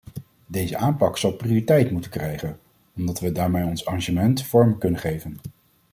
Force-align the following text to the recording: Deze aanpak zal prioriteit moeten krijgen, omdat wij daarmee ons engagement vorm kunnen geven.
Deze 0.47 0.77
aanpak 0.77 1.17
zal 1.17 1.31
prioriteit 1.31 1.91
moeten 1.91 2.11
krijgen, 2.11 2.59
omdat 2.95 3.19
wij 3.19 3.31
daarmee 3.31 3.65
ons 3.65 3.83
engagement 3.83 4.43
vorm 4.45 4.77
kunnen 4.77 4.99
geven. 4.99 5.37